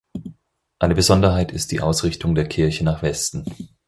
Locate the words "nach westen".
2.83-3.45